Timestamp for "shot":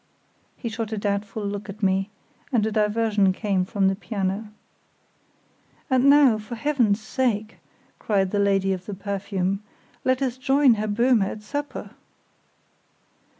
0.67-0.91